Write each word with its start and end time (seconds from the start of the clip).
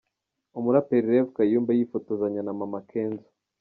Umuraperi 0.57 1.07
Rev 1.13 1.27
Kayumba 1.35 1.71
yifotozanya 1.77 2.41
na 2.43 2.53
Mama 2.59 2.79
Kenzo. 2.89 3.27